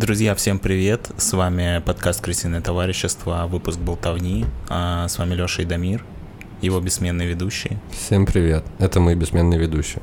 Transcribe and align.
Друзья, 0.00 0.34
всем 0.34 0.58
привет! 0.58 1.10
С 1.18 1.34
вами 1.34 1.82
подкаст 1.84 2.22
«Крысиное 2.22 2.62
товарищество», 2.62 3.46
выпуск 3.46 3.78
«Болтовни». 3.78 4.46
А 4.70 5.06
с 5.08 5.18
вами 5.18 5.34
Леша 5.34 5.60
и 5.60 5.66
Дамир, 5.66 6.02
его 6.62 6.80
бессменные 6.80 7.28
ведущие. 7.28 7.78
Всем 7.90 8.24
привет, 8.24 8.64
это 8.78 8.98
мы 8.98 9.14
бессменные 9.14 9.60
ведущие. 9.60 10.02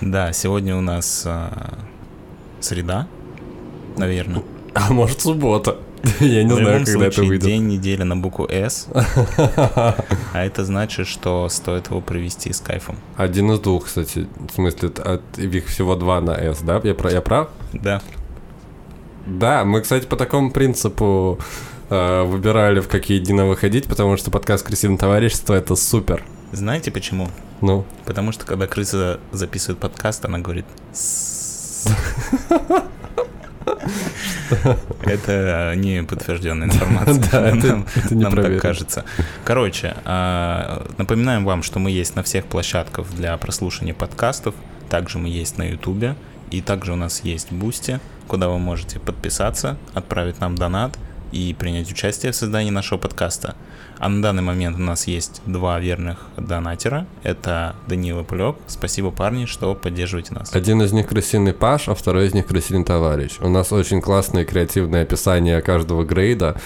Да, 0.00 0.32
сегодня 0.32 0.76
у 0.76 0.80
нас 0.80 1.24
а, 1.26 1.80
среда, 2.60 3.08
наверное. 3.96 4.44
А 4.72 4.92
может 4.92 5.22
суббота. 5.22 5.76
Я 6.20 6.44
не 6.44 6.54
знаю, 6.54 6.84
когда 6.84 7.06
это 7.06 7.22
выйдет. 7.22 7.46
день 7.46 7.66
недели 7.66 8.02
на 8.02 8.16
букву 8.16 8.46
«С», 8.48 8.88
а 8.94 9.94
это 10.34 10.64
значит, 10.64 11.06
что 11.06 11.48
стоит 11.48 11.88
его 11.88 12.00
провести 12.00 12.52
с 12.52 12.60
кайфом. 12.60 12.96
Один 13.16 13.50
из 13.52 13.60
двух, 13.60 13.86
кстати. 13.86 14.28
В 14.50 14.54
смысле, 14.54 14.90
от, 15.04 15.38
их 15.38 15.66
всего 15.66 15.96
два 15.96 16.20
на 16.20 16.32
S, 16.32 16.60
да? 16.60 16.80
Я, 16.84 16.94
прав? 16.94 17.48
Да, 17.72 18.00
Да, 19.26 19.64
мы, 19.64 19.80
кстати, 19.80 20.06
по 20.06 20.16
такому 20.16 20.50
принципу 20.50 21.38
э, 21.90 22.22
выбирали, 22.22 22.80
в 22.80 22.88
какие 22.88 23.18
дни 23.18 23.42
выходить, 23.42 23.86
потому 23.86 24.16
что 24.16 24.30
подкаст 24.30 24.64
«Крысиное 24.66 24.98
товарищество»— 24.98 25.54
это 25.56 25.76
супер. 25.76 26.22
знаете 26.52 26.90
почему? 26.90 27.28
Ну, 27.60 27.84
Потому 28.04 28.32
что 28.32 28.44
когда 28.44 28.66
крыса 28.66 29.18
записывает 29.32 29.78
подкаст, 29.78 30.24
она 30.24 30.38
говорит 30.38 30.66
«С». 30.92 31.86
Это 35.02 35.74
не 35.76 36.02
подтвержденная 36.02 36.66
информация. 36.68 37.16
Да, 37.32 37.40
Нам- 37.54 37.86
это 37.94 38.14
не 38.14 38.22
Нам 38.24 38.34
так 38.34 38.60
кажется. 38.60 39.04
Короче, 39.44 39.96
а, 40.04 40.86
напоминаем 40.98 41.44
вам, 41.44 41.62
что 41.62 41.78
мы 41.78 41.90
есть 41.90 42.16
на 42.16 42.22
всех 42.22 42.46
площадках 42.46 43.08
для 43.10 43.36
прослушивания 43.36 43.94
подкастов. 43.94 44.54
Также 44.88 45.18
мы 45.18 45.28
есть 45.28 45.58
на 45.58 45.64
Ютубе. 45.64 46.16
И 46.50 46.60
также 46.60 46.92
у 46.92 46.96
нас 46.96 47.22
есть 47.24 47.50
Boosty, 47.50 47.98
куда 48.28 48.48
вы 48.48 48.58
можете 48.58 49.00
подписаться, 49.00 49.76
отправить 49.94 50.40
нам 50.40 50.54
донат 50.54 50.96
и 51.36 51.52
принять 51.52 51.90
участие 51.90 52.32
в 52.32 52.36
создании 52.36 52.70
нашего 52.70 52.98
подкаста. 52.98 53.54
А 53.98 54.08
на 54.08 54.22
данный 54.22 54.42
момент 54.42 54.76
у 54.76 54.80
нас 54.80 55.06
есть 55.06 55.42
два 55.46 55.80
верных 55.80 56.26
донатера. 56.36 57.06
Это 57.22 57.76
Данила 57.86 58.22
Пулек. 58.22 58.56
Спасибо, 58.66 59.10
парни, 59.10 59.46
что 59.46 59.74
поддерживаете 59.74 60.34
нас. 60.34 60.54
один 60.54 60.82
из 60.82 60.92
них 60.92 61.08
крысиный 61.08 61.52
Паш, 61.52 61.88
а 61.88 61.94
второй 61.94 62.26
из 62.26 62.34
них 62.34 62.46
крысиный 62.46 62.84
товарищ. 62.84 63.32
У 63.40 63.48
нас 63.48 63.72
очень 63.72 64.00
классное 64.00 64.44
креативное 64.44 65.02
описание 65.02 65.60
каждого 65.62 66.04
грейда, 66.04 66.56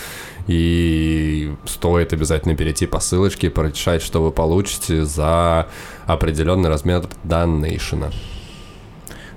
и 0.46 1.54
стоит 1.66 2.12
обязательно 2.12 2.56
перейти 2.56 2.86
по 2.86 3.00
ссылочке 3.00 3.48
и 3.48 3.50
прочитать, 3.50 4.02
что 4.02 4.22
вы 4.22 4.32
получите 4.32 5.04
за 5.04 5.68
определенный 6.06 6.68
размер 6.68 7.04
донейшена. 7.24 8.10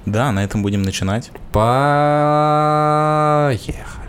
Да, 0.05 0.31
на 0.31 0.43
этом 0.43 0.63
будем 0.63 0.81
начинать. 0.81 1.31
Поехали. 1.51 4.02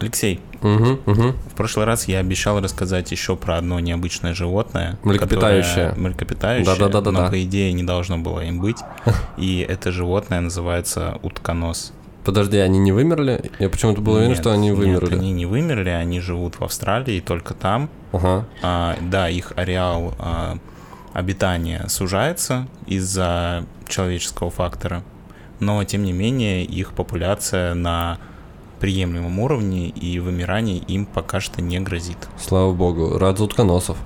Алексей, 0.00 0.40
Угу, 0.60 0.98
угу. 1.06 1.22
В 1.50 1.54
прошлый 1.56 1.86
раз 1.86 2.08
я 2.08 2.18
обещал 2.18 2.60
рассказать 2.60 3.10
еще 3.12 3.36
про 3.36 3.58
одно 3.58 3.78
необычное 3.80 4.34
животное. 4.34 4.98
Млекопитающее. 5.04 5.88
которое- 5.90 6.08
Млекопитающее. 6.08 6.66
Да-да-да-да-да. 6.66 7.24
Но, 7.24 7.30
по 7.30 7.42
идее, 7.44 7.72
не 7.72 7.84
должно 7.84 8.18
было 8.18 8.40
им 8.40 8.60
быть. 8.60 8.78
И 9.36 9.64
это 9.68 9.92
животное 9.92 10.40
называется 10.40 11.18
утконос. 11.22 11.92
Подожди, 12.24 12.58
они 12.58 12.78
не 12.80 12.90
вымерли? 12.92 13.50
Я 13.60 13.68
почему-то 13.70 14.00
был 14.00 14.14
уверен, 14.14 14.30
Нет, 14.30 14.38
что 14.40 14.52
они 14.52 14.68
нет, 14.68 14.76
вымерли. 14.78 15.14
они 15.14 15.32
не 15.32 15.46
вымерли, 15.46 15.88
они 15.90 16.20
живут 16.20 16.56
в 16.58 16.64
Австралии, 16.64 17.20
только 17.20 17.54
там. 17.54 17.88
Ага. 18.12 18.44
А, 18.62 18.96
да, 19.00 19.28
их 19.30 19.52
ареал 19.56 20.14
а, 20.18 20.58
обитания 21.14 21.84
сужается 21.88 22.66
из-за 22.86 23.64
человеческого 23.88 24.50
фактора. 24.50 25.02
Но, 25.60 25.82
тем 25.84 26.02
не 26.04 26.12
менее, 26.12 26.64
их 26.64 26.92
популяция 26.92 27.74
на 27.74 28.18
приемлемом 28.78 29.38
уровне, 29.38 29.88
и 29.88 30.18
вымирание 30.20 30.78
им 30.78 31.06
пока 31.06 31.40
что 31.40 31.60
не 31.62 31.80
грозит. 31.80 32.18
Слава 32.38 32.72
богу. 32.72 33.18
Рад 33.18 33.40
утконосов. 33.40 33.96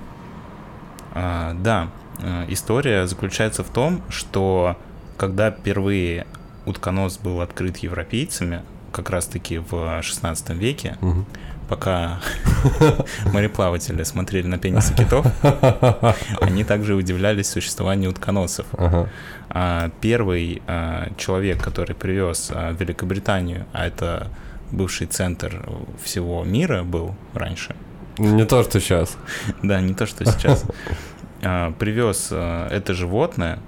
А, 1.13 1.53
да, 1.53 1.89
э, 2.19 2.45
история 2.49 3.05
заключается 3.07 3.63
в 3.63 3.69
том, 3.69 4.01
что 4.09 4.75
когда 5.17 5.51
впервые 5.51 6.25
утконос 6.65 7.17
был 7.17 7.41
открыт 7.41 7.77
европейцами, 7.77 8.61
как 8.91 9.09
раз-таки 9.09 9.57
в 9.59 10.01
16 10.01 10.49
веке, 10.51 10.97
Мгм. 11.01 11.25
пока 11.69 12.19
мореплаватели 13.33 14.03
смотрели 14.03 14.47
на 14.47 14.57
пенисы 14.57 14.93
китов, 14.95 15.25
они 16.41 16.63
также 16.63 16.95
удивлялись 16.95 17.49
существованию 17.49 18.11
утконосов. 18.11 18.65
Ага. 18.77 19.09
А 19.49 19.89
Первый 20.01 20.61
а, 20.67 21.09
человек, 21.17 21.61
который 21.63 21.95
привез 21.95 22.51
а, 22.53 22.71
в 22.73 22.79
Великобританию, 22.79 23.65
а 23.73 23.85
это 23.87 24.27
бывший 24.73 25.07
центр 25.07 25.61
всего 26.03 26.43
мира 26.43 26.83
был 26.83 27.15
раньше, 27.33 27.75
Не 28.17 28.45
то, 28.45 28.63
что 28.63 28.79
сейчас. 28.79 29.17
да, 29.63 29.79
не 29.81 29.93
то, 29.93 30.05
что 30.05 30.25
сейчас. 30.25 30.65
А, 31.41 31.71
Привез 31.73 32.29
а, 32.31 32.67
это 32.69 32.93
животное, 32.93 33.59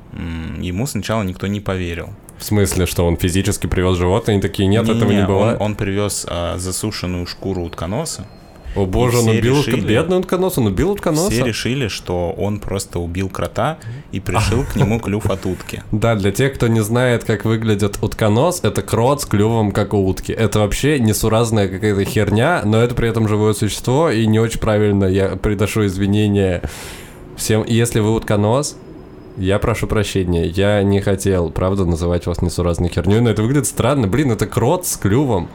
ему 0.60 0.88
сначала 0.88 1.24
никто 1.24 1.48
не 1.48 1.62
поверил. 1.62 2.10
В 2.38 2.44
смысле, 2.44 2.86
что 2.86 3.06
он 3.06 3.18
физически 3.18 3.68
привез 3.68 3.98
животное, 3.98 4.34
и 4.34 4.36
они 4.36 4.42
такие, 4.42 4.68
нет, 4.68 4.84
этого 4.84 5.10
Не-не-не, 5.10 5.22
не 5.22 5.28
бывает. 5.28 5.62
Он, 5.62 5.68
он 5.68 5.76
привез 5.76 6.26
а, 6.30 6.58
засушенную 6.58 7.26
шкуру 7.26 7.64
утконоса. 7.64 8.28
О 8.76 8.86
боже, 8.86 9.18
он 9.18 9.24
все 9.24 9.40
убил 9.40 9.60
решили- 9.62 9.82
бедный 9.88 10.18
утконос, 10.20 10.58
он 10.58 10.68
убил 10.68 10.92
утконоса. 10.92 11.32
Все 11.32 11.44
решили, 11.46 11.88
что 11.88 12.32
он 12.38 12.60
просто 12.60 13.00
убил 13.00 13.30
крота 13.30 13.78
и 14.12 14.20
пришил 14.20 14.64
к 14.72 14.76
нему 14.76 15.00
клюв 15.00 15.26
от 15.28 15.46
утки. 15.46 15.82
Да, 15.92 16.16
для 16.16 16.32
тех, 16.32 16.54
кто 16.56 16.68
не 16.68 16.82
знает, 16.82 17.24
как 17.24 17.46
выглядит 17.46 17.98
утконос, 18.02 18.60
это 18.64 18.82
крот 18.82 19.22
с 19.22 19.26
клювом, 19.26 19.72
как 19.72 19.94
у 19.94 20.06
утки. 20.06 20.32
Это 20.34 20.60
вообще 20.60 21.00
несуразная 21.00 21.68
какая-то 21.68 22.04
херня, 22.06 22.62
но 22.66 22.82
это 22.82 22.96
при 22.96 23.10
этом 23.10 23.28
живое 23.28 23.54
существо, 23.54 24.10
и 24.10 24.26
не 24.28 24.40
очень 24.40 24.60
правильно. 24.60 25.06
Я 25.06 25.30
приношу 25.36 25.86
извинения 25.86 26.62
всем. 27.38 27.64
Если 27.66 28.00
вы 28.00 28.14
утконос, 28.14 28.78
я 29.38 29.60
прошу 29.60 29.88
прощения. 29.88 30.46
Я 30.48 30.82
не 30.84 31.02
хотел, 31.02 31.50
правда, 31.50 31.86
называть 31.86 32.26
вас 32.26 32.42
несуразной 32.42 32.90
херней, 32.90 33.20
но 33.20 33.30
это 33.30 33.42
выглядит 33.42 33.68
странно. 33.68 34.08
Блин, 34.08 34.32
это 34.32 34.48
крот 34.48 34.86
с 34.88 34.96
клювом. 34.98 35.50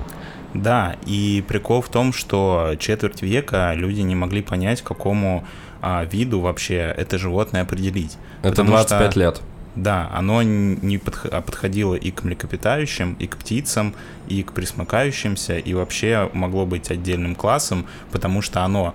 Да, 0.55 0.97
и 1.07 1.45
прикол 1.47 1.81
в 1.81 1.89
том, 1.89 2.13
что 2.13 2.75
четверть 2.79 3.23
века 3.23 3.73
люди 3.75 4.01
не 4.01 4.15
могли 4.17 4.43
понять, 4.43 4.83
какому 4.83 5.45
а, 5.83 6.05
виду 6.05 6.41
вообще 6.41 6.77
это 6.97 7.19
животное 7.19 7.63
определить. 7.63 8.19
Это 8.43 8.51
Потому 8.51 8.71
25 8.71 9.11
что- 9.13 9.21
лет. 9.21 9.41
Да, 9.77 10.11
оно 10.13 10.43
не 10.43 11.01
а 11.31 11.41
подходило 11.43 11.95
и 11.95 12.11
к 12.11 12.25
млекопитающим, 12.25 13.15
и 13.21 13.29
к 13.29 13.37
птицам, 13.37 13.95
и 14.27 14.43
к 14.43 14.53
присмыкающимся, 14.53 15.59
и 15.59 15.75
вообще 15.75 16.29
могло 16.33 16.67
быть 16.67 16.91
отдельным 16.91 17.37
классом, 17.37 17.87
потому 18.11 18.43
что 18.43 18.65
оно 18.65 18.95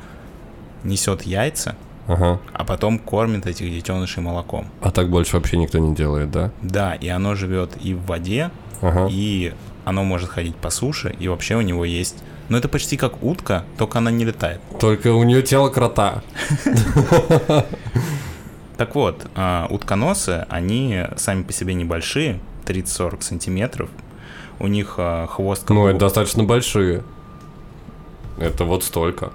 несет 0.83 1.21
яйца, 1.23 1.77
Ага. 2.07 2.39
а 2.51 2.65
потом 2.65 2.99
кормит 2.99 3.47
этих 3.47 3.71
детенышей 3.71 4.21
молоком. 4.21 4.67
А 4.81 4.91
так 4.91 5.09
больше 5.09 5.37
вообще 5.37 5.55
никто 5.57 5.79
не 5.79 5.95
делает, 5.95 6.29
да? 6.31 6.51
Да, 6.61 6.93
и 6.93 7.07
оно 7.07 7.35
живет 7.35 7.77
и 7.81 7.93
в 7.93 8.05
воде, 8.05 8.51
Ага. 8.81 9.07
и 9.09 9.53
оно 9.85 10.03
может 10.03 10.29
ходить 10.29 10.55
по 10.55 10.69
суше, 10.69 11.15
и 11.19 11.27
вообще 11.27 11.55
у 11.55 11.61
него 11.61 11.85
есть... 11.85 12.17
Ну, 12.49 12.57
это 12.57 12.67
почти 12.67 12.97
как 12.97 13.23
утка, 13.23 13.63
только 13.77 13.99
она 13.99 14.11
не 14.11 14.25
летает. 14.25 14.59
Только 14.79 15.13
у 15.13 15.23
нее 15.23 15.41
тело 15.41 15.69
крота. 15.69 16.21
Так 18.77 18.93
вот, 18.93 19.27
а, 19.35 19.67
утконосы, 19.69 20.45
они 20.49 21.05
сами 21.15 21.43
по 21.43 21.53
себе 21.53 21.73
небольшие, 21.75 22.41
30-40 22.65 23.21
сантиметров. 23.21 23.89
У 24.59 24.67
них 24.67 24.95
а, 24.97 25.27
хвост... 25.27 25.69
Ну, 25.69 25.87
это 25.87 25.99
достаточно 25.99 26.43
большие. 26.43 27.01
Это 28.37 28.65
вот 28.65 28.83
столько. 28.83 29.31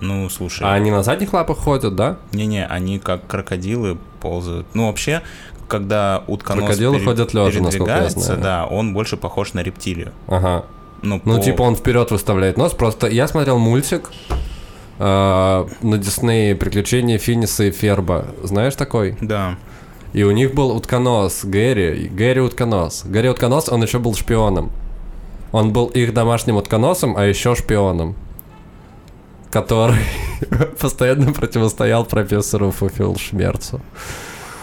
Ну, 0.00 0.28
слушай... 0.30 0.62
А 0.62 0.72
они 0.72 0.90
на 0.90 1.02
задних 1.02 1.34
лапах 1.34 1.58
ходят, 1.58 1.96
да? 1.96 2.16
Не-не, 2.32 2.66
они 2.66 2.98
как 2.98 3.26
крокодилы 3.26 3.98
ползают. 4.20 4.66
Ну, 4.74 4.86
вообще, 4.86 5.22
когда 5.68 6.22
утконос 6.26 6.64
Крокодилы 6.64 7.00
ходят 7.04 7.34
лежа, 7.34 7.60
передвигается, 7.60 8.20
знаю. 8.20 8.40
да, 8.40 8.66
он 8.66 8.94
больше 8.94 9.16
похож 9.16 9.52
на 9.54 9.62
рептилию. 9.62 10.12
Ага. 10.28 10.64
Ну, 11.02 11.20
Ну, 11.24 11.36
по- 11.36 11.42
типа 11.42 11.62
он 11.62 11.76
вперед 11.76 12.10
выставляет 12.10 12.56
нос. 12.56 12.72
Просто 12.72 13.06
я 13.08 13.28
смотрел 13.28 13.58
мультик 13.58 14.10
э, 14.98 15.66
на 15.82 15.98
Диснее 15.98 16.54
«Приключения 16.54 17.18
Финиса 17.18 17.64
и 17.64 17.70
Ферба». 17.70 18.26
Знаешь 18.42 18.74
такой? 18.76 19.16
Да. 19.20 19.56
И 20.12 20.22
у 20.24 20.30
них 20.30 20.54
был 20.54 20.70
утконос, 20.74 21.44
Гэри. 21.44 22.08
Гэри 22.08 22.40
утконос. 22.40 23.04
Гэри 23.04 23.28
утконос, 23.28 23.68
он 23.68 23.82
еще 23.82 23.98
был 23.98 24.14
шпионом. 24.14 24.70
Он 25.52 25.72
был 25.72 25.86
их 25.86 26.14
домашним 26.14 26.56
утконосом, 26.56 27.16
а 27.16 27.24
еще 27.24 27.54
шпионом. 27.54 28.14
Который 29.50 29.98
постоянно 30.80 31.32
противостоял 31.32 32.04
профессору 32.04 32.70
Фуфилшмерцу. 32.70 33.80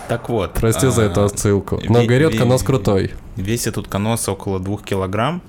Так 0.10 0.30
вот. 0.30 0.54
Прости 0.54 0.88
за 0.90 1.04
а, 1.04 1.06
эту 1.06 1.24
отсылку. 1.24 1.82
Но 1.88 2.02
ве- 2.02 2.28
утконос 2.28 2.64
крутой. 2.64 3.14
Весит 3.36 3.78
утконос 3.78 4.28
около 4.30 4.60
двух 4.60 4.84
килограмм. 4.84 5.42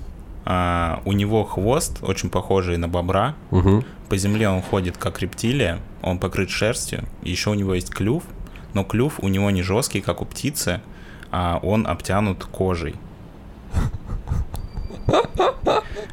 а, 0.45 1.01
у 1.05 1.11
него 1.11 1.43
хвост, 1.43 1.97
очень 2.01 2.29
похожий 2.29 2.77
на 2.77 2.87
бобра. 2.87 3.33
По 4.09 4.17
земле 4.17 4.47
он 4.49 4.61
ходит 4.61 4.97
как 4.97 5.19
рептилия, 5.19 5.79
он 6.03 6.19
покрыт 6.19 6.49
шерстью. 6.51 7.03
Еще 7.23 7.49
у 7.49 7.55
него 7.55 7.73
есть 7.73 7.89
клюв, 7.89 8.23
но 8.75 8.83
клюв 8.83 9.13
у 9.21 9.27
него 9.27 9.49
не 9.49 9.63
жесткий, 9.63 10.01
как 10.01 10.21
у 10.21 10.25
птицы, 10.25 10.81
а 11.31 11.59
он 11.63 11.87
обтянут 11.87 12.45
кожей. 12.45 12.95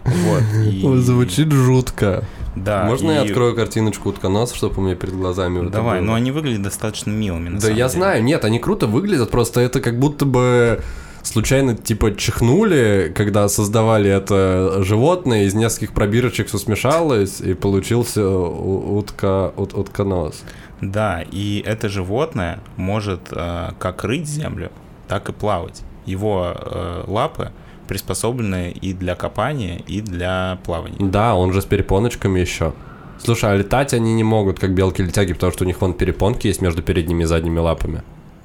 Вот. 0.04 0.42
и- 0.66 0.96
Звучит 1.00 1.52
жутко. 1.52 2.24
Да. 2.56 2.84
Можно 2.84 3.12
я 3.12 3.22
и- 3.24 3.26
открою 3.28 3.54
картиночку 3.54 4.10
утконоса, 4.10 4.54
чтобы 4.54 4.74
у 4.78 4.80
меня 4.84 4.94
перед 4.94 5.14
глазами 5.14 5.60
вот 5.60 5.70
Давай, 5.70 6.00
но 6.00 6.14
они 6.14 6.30
выглядят 6.30 6.62
достаточно 6.62 7.10
милыми. 7.10 7.58
Да 7.58 7.68
я 7.68 7.74
деле. 7.74 7.88
знаю, 7.88 8.22
нет, 8.22 8.44
они 8.44 8.58
круто 8.58 8.86
выглядят, 8.86 9.30
просто 9.30 9.60
это 9.60 9.80
как 9.80 9.98
будто 9.98 10.24
бы 10.26 10.80
случайно 11.22 11.74
типа 11.76 12.14
чихнули, 12.16 13.12
когда 13.14 13.48
создавали 13.48 14.10
это 14.10 14.82
животное, 14.82 15.44
из 15.44 15.54
нескольких 15.54 15.92
пробирочек 15.94 16.48
все 16.48 16.58
смешалось, 16.58 17.40
и 17.40 17.54
получился 17.54 18.28
утка, 18.28 19.52
ут- 19.56 19.74
утконос. 19.74 20.42
Да, 20.80 21.22
и 21.30 21.62
это 21.64 21.88
животное 21.88 22.58
может 22.76 23.20
э, 23.30 23.70
как 23.78 24.02
рыть 24.04 24.26
землю, 24.26 24.70
так 25.08 25.28
и 25.28 25.32
плавать. 25.32 25.82
Его 26.06 26.52
э, 26.56 27.04
лапы 27.06 27.52
приспособлены 27.92 28.70
и 28.70 28.94
для 28.94 29.14
копания, 29.14 29.82
и 29.86 30.00
для 30.00 30.58
плавания. 30.64 30.96
Да, 30.98 31.34
он 31.34 31.52
же 31.52 31.60
с 31.60 31.66
перепоночками 31.66 32.40
еще. 32.40 32.72
Слушай, 33.18 33.52
а 33.52 33.54
летать 33.54 33.92
они 33.92 34.14
не 34.14 34.24
могут, 34.24 34.58
как 34.58 34.74
белки-летяги, 34.74 35.34
потому 35.34 35.52
что 35.52 35.64
у 35.64 35.66
них 35.66 35.78
вон 35.82 35.92
перепонки 35.92 36.46
есть 36.46 36.62
между 36.62 36.82
передними 36.82 37.24
и 37.24 37.26
задними 37.26 37.58
лапами. 37.58 38.02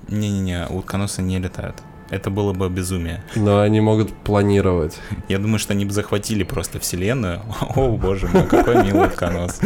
Не-не-не, 0.10 0.68
утконосы 0.68 1.22
не 1.22 1.40
летают. 1.40 1.82
Это 2.10 2.30
было 2.30 2.54
бы 2.54 2.70
безумие. 2.70 3.22
Но 3.36 3.60
они 3.60 3.82
могут 3.82 4.14
планировать. 4.14 4.98
Я 5.28 5.40
думаю, 5.40 5.60
что 5.60 5.74
они 5.74 5.84
бы 5.84 5.92
захватили 5.92 6.44
просто 6.44 6.80
вселенную. 6.80 7.42
О, 7.76 7.98
боже 7.98 8.28
мой, 8.28 8.46
какой 8.48 8.82
милый 8.82 9.08
утконос. 9.08 9.60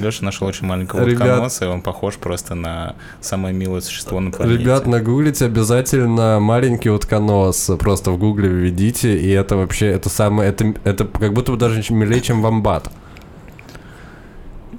Леша 0.00 0.24
нашел 0.24 0.48
очень 0.48 0.66
маленького 0.66 1.04
Ребят. 1.04 1.22
утконоса, 1.22 1.64
и 1.66 1.68
он 1.68 1.82
похож 1.82 2.16
просто 2.16 2.56
на 2.56 2.96
самое 3.20 3.54
милое 3.54 3.80
существо 3.80 4.18
на 4.18 4.32
планете. 4.32 4.58
Ребят, 4.58 4.86
нагуглите 4.86 5.44
обязательно 5.44 6.40
маленький 6.40 6.90
утконос. 6.90 7.70
Просто 7.78 8.10
в 8.10 8.18
гугле 8.18 8.48
введите, 8.48 9.16
и 9.16 9.30
это 9.30 9.56
вообще, 9.56 9.86
это 9.86 10.08
самое, 10.08 10.50
это, 10.50 10.74
это 10.82 11.04
как 11.04 11.32
будто 11.32 11.52
бы 11.52 11.58
даже 11.58 11.80
милее, 11.92 12.20
чем 12.20 12.42
вамбат. 12.42 12.90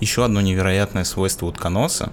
Еще 0.02 0.26
одно 0.26 0.42
невероятное 0.42 1.06
свойство 1.06 1.46
утконоса. 1.46 2.12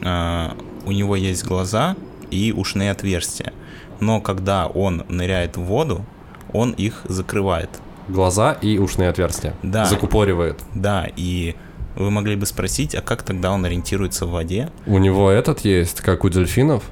э, 0.00 0.50
У 0.86 0.92
него 0.92 1.16
есть 1.16 1.44
глаза 1.44 1.96
и 2.30 2.52
ушные 2.56 2.92
отверстия. 2.92 3.52
Но 4.00 4.20
когда 4.20 4.66
он 4.66 5.04
ныряет 5.08 5.56
в 5.56 5.62
воду, 5.62 6.04
он 6.52 6.72
их 6.72 7.02
закрывает. 7.04 7.70
Глаза 8.08 8.52
и 8.52 8.78
ушные 8.78 9.08
отверстия. 9.08 9.54
Да. 9.62 9.86
Закупоривает. 9.86 10.62
Да, 10.74 11.08
и 11.16 11.56
вы 11.96 12.10
могли 12.10 12.36
бы 12.36 12.46
спросить, 12.46 12.94
а 12.94 13.00
как 13.00 13.22
тогда 13.22 13.52
он 13.52 13.64
ориентируется 13.64 14.26
в 14.26 14.30
воде? 14.30 14.70
У 14.86 14.98
него 14.98 15.30
этот 15.30 15.60
есть, 15.60 16.00
как 16.00 16.24
у 16.24 16.28
дельфинов. 16.28 16.84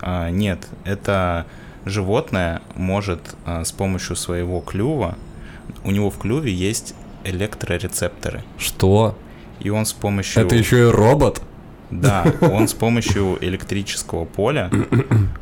А, 0.00 0.30
нет, 0.30 0.66
это 0.84 1.46
животное 1.84 2.62
может 2.74 3.20
а, 3.44 3.64
с 3.64 3.72
помощью 3.72 4.16
своего 4.16 4.60
клюва, 4.60 5.16
у 5.84 5.90
него 5.90 6.10
в 6.10 6.18
клюве 6.18 6.52
есть 6.52 6.94
электрорецепторы, 7.24 8.44
Что? 8.58 9.16
и 9.60 9.70
он 9.70 9.86
с 9.86 9.92
помощью... 9.92 10.42
Это 10.42 10.54
еще 10.54 10.88
и 10.88 10.90
робот? 10.90 11.42
Да, 11.90 12.24
он 12.40 12.66
с 12.68 12.74
помощью 12.74 13.38
электрического 13.40 14.24
поля 14.24 14.70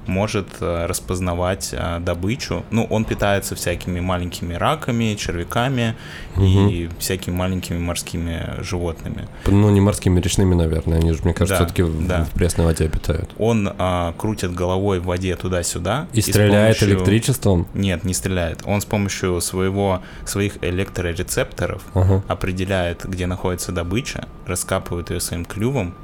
может 0.07 0.47
э, 0.61 0.87
распознавать 0.87 1.71
э, 1.73 1.99
добычу. 2.01 2.65
Ну, 2.71 2.85
он 2.91 3.05
питается 3.05 3.55
всякими 3.55 4.01
маленькими 4.01 4.55
раками, 4.55 5.15
червяками 5.15 5.95
и 6.37 6.89
всякими 6.99 7.35
маленькими 7.35 7.79
морскими 7.79 8.55
животными. 8.61 9.27
Ну, 9.47 9.71
не 9.71 9.81
морскими, 9.81 10.21
речными, 10.21 10.55
наверное. 10.55 10.99
Они 10.99 11.13
же, 11.13 11.21
мне 11.25 11.33
кажется, 11.33 11.61
Да, 11.61 11.67
все-таки 11.67 12.07
да. 12.07 12.25
в 12.25 12.31
пресной 12.31 12.67
воде 12.67 12.89
питают. 12.89 13.31
Он 13.39 13.73
а, 13.79 14.13
крутит 14.19 14.53
головой 14.55 15.01
в 15.01 15.05
воде 15.05 15.37
туда-сюда. 15.37 16.09
И 16.13 16.21
с 16.21 16.27
стреляет 16.27 16.79
помощью- 16.79 16.97
электричеством. 16.99 17.67
Нет, 17.75 18.05
не 18.05 18.13
стреляет. 18.15 18.63
Он 18.67 18.81
с 18.81 18.85
помощью 18.85 19.41
своего, 19.41 20.03
своих 20.27 20.63
электрорецепторов 20.63 21.83
Ага. 21.95 22.23
определяет, 22.29 23.05
где 23.05 23.27
находится 23.27 23.73
добыча, 23.73 24.27
раскапывает 24.47 25.11
ее 25.11 25.21
своим 25.21 25.45
клювом, 25.45 25.95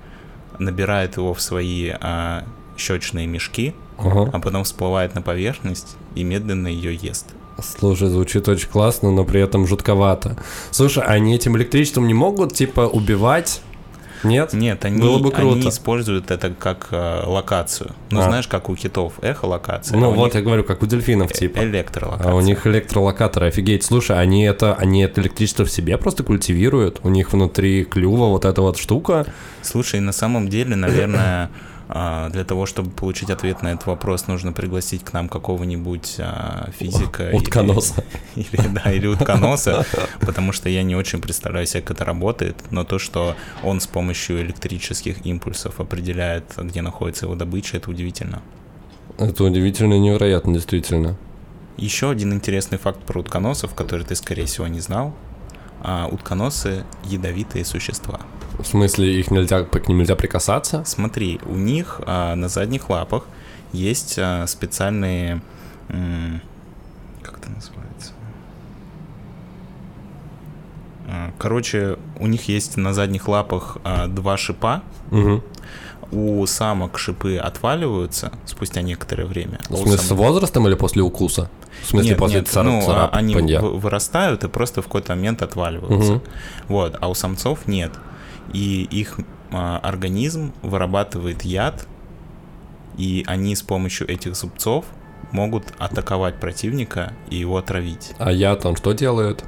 набирает 0.59 1.17
его 1.17 1.35
в 1.35 1.41
свои 1.41 1.91
а, 2.01 2.45
щечные 2.77 3.27
мешки, 3.27 3.75
Ага. 3.99 4.31
а 4.33 4.39
потом 4.41 4.65
всплывает 4.65 5.15
на 5.15 5.23
поверхность 5.23 5.97
и 6.15 6.25
медленно 6.25 6.69
ее 6.69 6.95
ест. 6.95 7.27
Слушай, 7.63 8.09
звучит 8.09 8.49
очень 8.49 8.69
классно, 8.69 9.11
но 9.11 9.25
при 9.25 9.41
этом 9.43 9.67
жутковато. 9.67 10.37
Слушай, 10.71 11.05
а 11.05 11.09
они 11.13 11.35
этим 11.35 11.57
электричеством 11.59 12.07
не 12.07 12.15
могут, 12.15 12.55
типа, 12.55 12.83
убивать? 12.83 13.61
Нет? 14.23 14.53
Нет, 14.53 14.85
они, 14.85 15.01
Было 15.01 15.19
бы 15.19 15.31
круто. 15.31 15.59
они 15.59 15.69
используют 15.69 16.31
это 16.31 16.51
как 16.51 16.89
а, 16.91 17.27
локацию. 17.29 17.93
Ну, 18.11 18.21
А. 18.21 18.25
знаешь, 18.25 18.49
как 18.49 18.69
у 18.69 18.77
китов 18.77 19.15
эхолокация. 19.23 19.97
Ну, 19.99 20.09
а 20.09 20.11
вот 20.11 20.27
них 20.27 20.35
я 20.35 20.43
говорю, 20.43 20.65
как 20.65 20.83
у 20.83 20.87
дельфинов, 20.87 21.33
типа. 21.33 21.59
электролокация. 21.61 22.33
А 22.33 22.35
у 22.35 22.41
них 22.41 22.67
электролокаторы, 22.67 23.47
офигеть. 23.47 23.85
Слушай, 23.85 24.19
они 24.21 24.45
это, 24.45 24.75
они 24.75 25.03
это 25.03 25.21
электричество 25.21 25.65
в 25.65 25.71
себе 25.71 25.97
просто 25.99 26.23
культивируют. 26.23 27.01
У 27.03 27.09
них 27.09 27.33
внутри 27.33 27.85
клюва 27.85 28.27
вот 28.27 28.45
эта 28.45 28.61
вот 28.63 28.79
штука. 28.79 29.27
Слушай, 29.63 30.01
на 30.01 30.13
самом 30.13 30.49
деле, 30.49 30.77
наверное, 30.77 31.51
для 32.31 32.45
того, 32.45 32.67
чтобы 32.67 32.91
получить 32.91 33.31
ответ 33.31 33.63
на 33.63 33.69
этот 33.73 33.87
вопрос, 33.87 34.29
нужно 34.29 34.53
пригласить 34.53 35.03
к 35.05 35.13
нам 35.13 35.29
какого-нибудь 35.29 36.17
а, 36.21 36.71
физика. 36.79 37.29
или- 37.31 37.37
Утконоса. 37.37 38.05
Или, 38.37 38.69
да, 38.69 38.93
или 38.93 39.07
утконоса, 39.09 39.85
потому 40.21 40.53
что 40.53 40.69
я 40.69 40.83
не 40.85 40.95
очень 40.95 41.21
представляю 41.21 41.67
себе, 41.67 41.83
как 41.83 41.97
это 41.97 42.05
работает, 42.05 42.57
но 42.71 42.85
то, 42.85 42.99
что 43.01 43.35
он 43.65 43.81
с 43.81 43.87
помощью 43.89 44.41
электрических 44.41 45.27
импульсов 45.27 45.81
определяет, 45.81 46.45
где 46.57 46.81
находится 46.81 47.27
его 47.27 47.35
добыча, 47.35 47.77
это 47.79 47.91
удивительно. 47.91 48.41
Это 49.19 49.43
удивительно 49.45 49.95
и 49.95 49.99
невероятно, 49.99 50.53
действительно. 50.55 51.17
Еще 51.77 52.11
один 52.11 52.33
интересный 52.33 52.79
факт 52.79 53.01
про 53.01 53.21
утконосов, 53.21 53.75
который 53.75 54.05
ты, 54.07 54.15
скорее 54.15 54.45
всего, 54.47 54.67
не 54.69 54.81
знал. 54.81 55.13
А, 55.83 56.07
утконосы 56.11 56.85
ядовитые 57.05 57.65
существа. 57.65 58.21
В 58.63 58.67
смысле, 58.67 59.19
их 59.21 59.31
нельзя, 59.31 59.63
к 59.65 59.89
ним 59.89 59.99
нельзя 59.99 60.17
прикасаться? 60.17 60.83
Смотри, 60.85 61.41
у 61.47 61.55
них 61.55 62.01
а, 62.07 62.35
на 62.35 62.49
задних 62.49 62.91
лапах 62.91 63.25
есть 63.73 64.19
а, 64.19 64.47
специальные... 64.47 65.41
как 65.89 67.39
это 67.39 67.51
называется? 67.51 68.13
А, 71.09 71.33
Короче, 71.39 71.97
у 72.19 72.27
них 72.27 72.49
есть 72.49 72.77
на 72.77 72.93
задних 72.95 73.29
лапах 73.29 73.79
а, 73.85 74.07
два 74.07 74.37
шипа. 74.37 74.83
Угу. 75.11 75.43
У 76.13 76.45
самок 76.47 76.99
шипы 76.99 77.37
отваливаются 77.37 78.33
спустя 78.45 78.83
некоторое 78.83 79.27
время. 79.27 79.61
а 79.69 79.73
В 79.75 79.77
смысле, 79.79 79.99
с 79.99 80.03
самок- 80.09 80.19
возрастом 80.27 80.67
или 80.67 80.75
после 80.75 81.03
укуса? 81.03 81.51
В 81.85 81.87
смысле, 81.89 82.11
нет, 82.11 82.19
после 82.19 82.41
нет, 82.41 82.49
цара- 82.49 82.65
ну, 82.65 82.79
а, 82.79 82.83
царапания? 82.83 83.37
они 83.39 83.57
вы- 83.59 83.79
вырастают 83.79 84.45
и 84.45 84.49
просто 84.49 84.83
в 84.83 84.87
какой-то 84.87 85.15
момент 85.15 85.43
отваливаются. 85.43 86.13
Мгм. 86.15 86.23
Вот, 86.69 86.97
а 87.01 87.09
у 87.09 87.15
самцов 87.15 87.67
нет. 87.67 87.93
И 88.53 88.83
их 88.91 89.19
а, 89.53 89.79
организм 89.83 90.53
вырабатывает 90.63 91.43
яд, 91.43 91.87
и 92.97 93.25
они 93.27 93.55
с 93.55 93.63
помощью 93.63 94.11
этих 94.11 94.35
зубцов 94.37 94.85
могут 95.33 95.65
атаковать 95.79 96.41
противника 96.41 97.13
и 97.29 97.37
его 97.37 97.57
отравить. 97.57 98.13
А 98.19 98.33
яд 98.33 98.67
он 98.67 98.77
что 98.77 98.93
делает? 98.93 99.45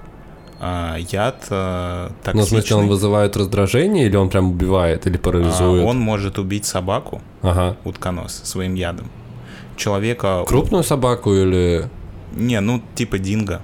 А, 0.60 0.96
яд 0.96 1.46
а, 1.50 2.12
Ну, 2.32 2.42
в 2.42 2.44
смысле, 2.44 2.56
он 2.56 2.62
токсичный. 2.62 2.88
вызывает 2.88 3.36
раздражение 3.36 4.06
или 4.06 4.14
он 4.16 4.28
прям 4.30 4.50
убивает 4.50 5.06
или 5.08 5.16
А, 5.16 5.20
парализует? 5.20 5.84
он 5.84 5.98
может 5.98 6.38
убить 6.38 6.64
собаку, 6.64 7.20
Ага. 7.42 7.76
утконос, 7.84 8.32
своим 8.44 8.74
ядом. 8.74 9.10
Человека... 9.76 10.44
Крупную 10.46 10.84
собаку 10.84 11.32
или 11.34 11.88
Не, 12.34 12.60
ну, 12.60 12.80
типа 12.94 13.18
динго. 13.18 13.60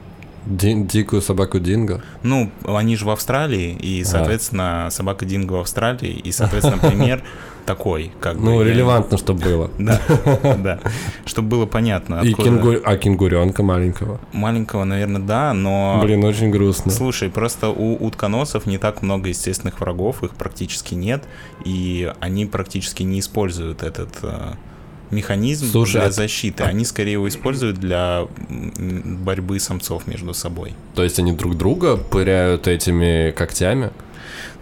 Ди- 0.48 0.82
дикую 0.82 1.22
собаку 1.22 1.58
динго? 1.58 2.02
Ну, 2.22 2.50
они 2.66 2.96
же 2.96 3.04
в 3.04 3.10
Австралии, 3.10 3.72
и, 3.80 4.04
соответственно, 4.04 4.88
собака 4.90 5.24
Динго 5.24 5.52
в 5.54 5.60
Австралии, 5.60 6.10
и, 6.12 6.32
соответственно, 6.32 6.78
пример 6.78 7.22
такой, 7.66 8.10
как 8.18 8.38
бы... 8.38 8.44
Ну, 8.44 8.62
я- 8.62 8.68
релевантно, 8.72 9.18
чтобы 9.18 9.40
было. 9.44 9.70
Да, 9.78 10.00
да. 10.56 10.80
Чтобы 11.26 11.48
было 11.48 11.66
понятно. 11.66 12.20
И 12.22 12.32
кенгурю... 12.32 12.80
А 12.84 12.96
кенгуренка 12.96 13.62
маленького? 13.62 14.20
Маленького, 14.32 14.84
наверное, 14.84 15.20
да, 15.20 15.52
но... 15.52 16.00
Блин, 16.02 16.24
очень 16.24 16.50
грустно. 16.50 16.90
Слушай, 16.90 17.28
просто 17.28 17.68
у 17.68 17.94
утконосов 17.96 18.64
не 18.66 18.78
так 18.78 19.02
много 19.02 19.28
естественных 19.28 19.80
врагов, 19.80 20.22
их 20.24 20.30
практически 20.30 20.94
нет, 20.94 21.24
и 21.64 22.10
они 22.20 22.46
практически 22.46 23.02
не 23.02 23.20
используют 23.20 23.82
этот 23.82 24.16
э, 24.22 24.52
механизм 25.10 25.66
Слушай, 25.70 25.92
для 25.92 26.04
а- 26.06 26.10
защиты. 26.10 26.62
Они 26.64 26.84
скорее 26.84 27.12
его 27.12 27.28
используют 27.28 27.78
для 27.78 28.26
борьбы 28.48 29.58
самцов 29.60 30.06
между 30.06 30.34
собой. 30.34 30.74
То 30.94 31.02
есть 31.02 31.18
они 31.18 31.32
друг 31.32 31.56
друга 31.56 31.96
пыряют 31.96 32.68
этими 32.68 33.30
когтями? 33.30 33.90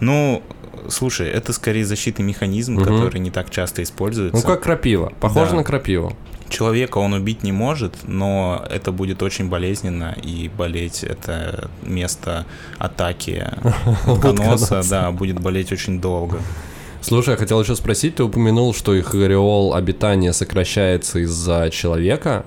Ну, 0.00 0.42
слушай, 0.88 1.28
это 1.28 1.52
скорее 1.52 1.84
защитный 1.84 2.24
механизм, 2.24 2.74
Мгм. 2.74 2.84
который 2.84 3.18
не 3.20 3.30
так 3.30 3.50
часто 3.50 3.82
используется. 3.82 4.36
Ну, 4.36 4.42
как 4.42 4.62
крапива. 4.62 5.12
Похоже 5.20 5.50
Да. 5.50 5.56
на 5.56 5.64
крапиву. 5.64 6.16
Человека 6.48 6.98
он 6.98 7.12
убить 7.12 7.42
не 7.42 7.50
может, 7.50 7.92
но 8.06 8.64
это 8.70 8.92
будет 8.92 9.20
очень 9.20 9.48
болезненно, 9.48 10.16
и 10.22 10.48
болеть 10.56 11.02
это 11.02 11.68
место 11.82 12.46
атаки 12.78 13.44
Утконоса. 14.06 14.82
да, 14.88 15.10
будет 15.10 15.40
болеть 15.40 15.72
очень 15.72 16.00
долго. 16.00 16.38
Слушай, 17.06 17.30
я 17.30 17.36
хотел 17.36 17.62
еще 17.62 17.76
спросить, 17.76 18.16
ты 18.16 18.24
упомянул, 18.24 18.74
что 18.74 18.92
их 18.92 19.14
ореол 19.14 19.74
обитания 19.74 20.32
сокращается 20.32 21.20
из-за 21.20 21.70
человека. 21.70 22.44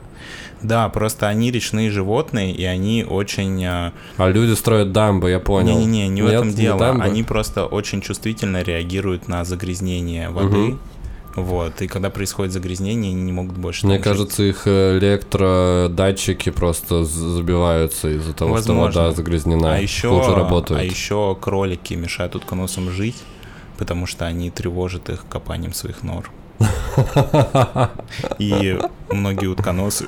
Да, 0.62 0.90
просто 0.90 1.30
они 1.30 1.50
речные 1.50 1.90
животные, 1.90 2.52
и 2.52 2.66
они 2.66 3.06
очень... 3.10 3.64
А 3.66 3.94
а 4.18 4.28
люди 4.28 4.54
строят 4.56 4.92
дамбы, 4.92 5.30
я 5.30 5.40
понял. 5.40 5.80
Не-не-не, 5.80 6.10
не 6.10 6.22
в 6.24 6.28
этом 6.28 6.54
дело. 6.54 6.90
Они 6.90 7.24
просто 7.24 7.66
очень 7.66 8.02
чувствительно 8.02 8.62
реагируют 8.62 9.30
на 9.30 9.46
загрязнение 9.46 10.30
воды. 10.30 10.58
Угу. 10.58 10.78
Вот, 11.36 11.82
и 11.82 11.88
когда 11.88 12.10
происходит 12.10 12.52
загрязнение, 12.52 13.14
они 13.14 13.22
не 13.22 13.32
могут 13.32 13.58
больше. 13.58 13.88
Мне 13.88 13.98
кажется, 13.98 14.44
жить. 14.44 14.58
их 14.58 14.68
электродатчики 14.68 16.50
просто 16.50 17.06
забиваются 17.06 18.10
из-за 18.10 18.34
того, 18.34 18.56
Возможно. 18.56 18.92
что 18.92 19.02
вода 19.04 19.16
загрязнена. 19.16 19.76
А 19.76 19.78
еще. 19.78 20.10
А 20.20 20.84
еще 20.84 21.38
кролики 21.40 21.94
мешают 21.94 22.36
утконосам 22.36 22.90
жить, 22.92 23.16
потому 23.80 24.06
что 24.06 24.26
они 24.26 24.52
тревожат 24.52 25.10
их 25.10 25.26
копанием 25.30 25.72
своих 25.72 26.04
нор. 26.04 26.30
И 28.38 28.78
многие 29.10 29.48
утконосы 29.48 30.08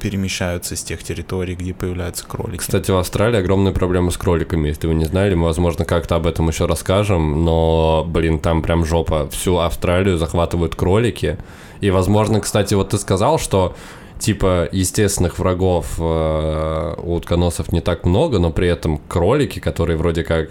перемещаются 0.00 0.76
с 0.76 0.84
тех 0.84 1.02
территорий, 1.02 1.56
где 1.56 1.74
появляются 1.74 2.24
кролики. 2.24 2.58
Кстати, 2.58 2.92
в 2.92 2.96
Австралии 2.96 3.40
огромные 3.40 3.74
проблемы 3.74 4.12
с 4.12 4.16
кроликами. 4.16 4.68
Если 4.68 4.86
вы 4.86 4.94
не 4.94 5.06
знали, 5.06 5.34
мы, 5.34 5.46
возможно, 5.46 5.84
как-то 5.84 6.14
об 6.14 6.28
этом 6.28 6.48
еще 6.48 6.66
расскажем. 6.66 7.44
Но, 7.44 8.04
блин, 8.06 8.38
там 8.38 8.62
прям 8.62 8.84
жопа. 8.84 9.28
Всю 9.30 9.58
Австралию 9.58 10.16
захватывают 10.16 10.76
кролики. 10.76 11.38
И, 11.80 11.90
возможно, 11.90 12.40
кстати, 12.40 12.74
вот 12.74 12.90
ты 12.90 12.98
сказал, 12.98 13.40
что 13.40 13.74
типа 14.20 14.68
естественных 14.70 15.40
врагов 15.40 15.94
э, 15.98 16.94
у 17.02 17.14
утконосов 17.16 17.72
не 17.72 17.80
так 17.80 18.04
много, 18.04 18.38
но 18.38 18.50
при 18.50 18.68
этом 18.68 18.98
кролики, 19.08 19.58
которые 19.58 19.96
вроде 19.96 20.22
как 20.22 20.50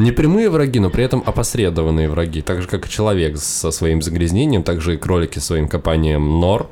не 0.00 0.12
прямые 0.12 0.50
враги, 0.50 0.80
но 0.80 0.90
при 0.90 1.04
этом 1.04 1.22
опосредованные 1.24 2.08
враги, 2.08 2.42
так 2.42 2.62
же 2.62 2.68
как 2.68 2.86
и 2.86 2.90
человек 2.90 3.38
со 3.38 3.70
своим 3.70 4.02
загрязнением, 4.02 4.62
так 4.62 4.80
же 4.80 4.94
и 4.94 4.96
кролики 4.96 5.38
своим 5.38 5.68
копанием 5.68 6.40
нор. 6.40 6.68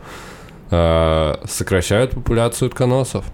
Э, 0.70 1.34
сокращают 1.44 2.12
популяцию 2.12 2.68
утконосов. 2.68 3.24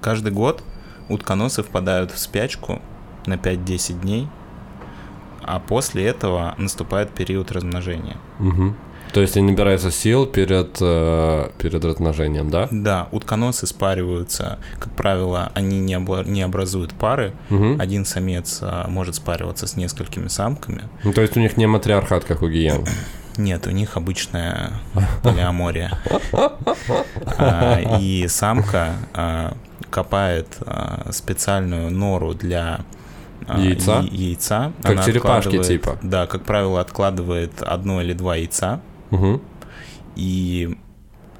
Каждый 0.00 0.32
год 0.32 0.62
утконосы 1.08 1.62
впадают 1.62 2.10
в 2.10 2.18
спячку 2.18 2.80
на 3.26 3.34
5-10 3.34 4.00
дней, 4.00 4.28
а 5.42 5.58
после 5.58 6.06
этого 6.06 6.54
наступает 6.58 7.10
период 7.10 7.52
размножения. 7.52 8.16
Угу. 8.38 8.74
То 9.12 9.20
есть 9.20 9.36
они 9.36 9.50
набираются 9.52 9.90
сил 9.90 10.26
перед, 10.26 10.78
э, 10.80 11.50
перед 11.58 11.84
размножением, 11.84 12.50
да? 12.50 12.68
Да, 12.70 13.08
утконосы 13.10 13.66
спариваются. 13.66 14.58
Как 14.78 14.94
правило, 14.94 15.50
они 15.54 15.80
не, 15.80 15.94
обла- 15.94 16.28
не 16.28 16.42
образуют 16.42 16.92
пары. 16.94 17.32
Угу. 17.50 17.76
Один 17.78 18.04
самец 18.04 18.60
э, 18.62 18.84
может 18.88 19.16
спариваться 19.16 19.66
с 19.66 19.76
несколькими 19.76 20.28
самками. 20.28 20.84
Ну, 21.04 21.12
то 21.12 21.22
есть 21.22 21.36
у 21.36 21.40
них 21.40 21.56
не 21.56 21.66
матриархат, 21.66 22.24
как 22.24 22.42
у 22.42 22.48
гиен. 22.48 22.86
Нет, 23.36 23.66
у 23.66 23.70
них 23.70 23.96
обычная 23.96 24.72
полиамория. 25.22 25.98
А, 27.38 27.80
и 27.98 28.26
самка 28.28 28.92
а, 29.14 29.54
копает 29.90 30.46
специальную 31.10 31.90
нору 31.90 32.34
для 32.34 32.80
яйца. 33.56 34.04
яйца. 34.10 34.72
Как 34.82 34.92
Она 34.92 35.02
черепашки 35.04 35.62
типа. 35.62 35.98
Да, 36.02 36.26
как 36.26 36.44
правило, 36.44 36.80
откладывает 36.80 37.62
одно 37.62 38.02
или 38.02 38.12
два 38.12 38.36
яйца. 38.36 38.80
Угу. 39.10 39.40
И 40.16 40.76